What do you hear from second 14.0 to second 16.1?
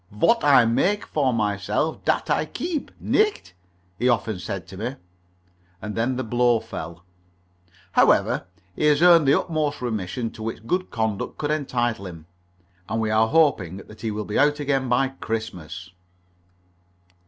he will be out again by Christmas.